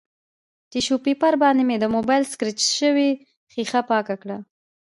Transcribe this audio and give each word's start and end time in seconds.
ټیشو 0.71 0.95
پیپر 1.05 1.33
باندې 1.43 1.63
مې 1.67 1.75
د 1.79 1.85
مبایل 1.95 2.23
سکریچ 2.33 2.59
شوې 2.79 3.09
ښیښه 3.53 3.81
پاکه 3.89 4.15
کړه 4.21 4.37